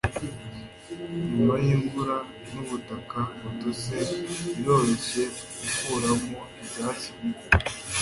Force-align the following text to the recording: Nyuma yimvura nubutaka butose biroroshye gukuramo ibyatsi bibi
Nyuma 1.33 1.55
yimvura 1.63 2.15
nubutaka 2.51 3.19
butose 3.41 3.95
biroroshye 4.53 5.23
gukuramo 5.65 6.37
ibyatsi 6.61 7.09
bibi 7.17 7.43